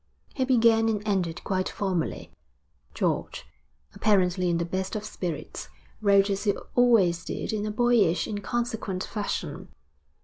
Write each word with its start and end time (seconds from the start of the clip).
He 0.33 0.45
began 0.45 0.89
and 0.89 1.07
ended 1.07 1.43
quite 1.43 1.69
formally. 1.69 2.31
George, 2.95 3.45
apparently 3.93 4.49
in 4.49 4.57
the 4.57 4.65
best 4.65 4.95
of 4.95 5.05
spirits, 5.05 5.69
wrote 6.01 6.31
as 6.31 6.45
he 6.45 6.53
always 6.73 7.23
did, 7.23 7.53
in 7.53 7.67
a 7.67 7.71
boyish, 7.71 8.25
inconsequent 8.27 9.03
fashion. 9.03 9.67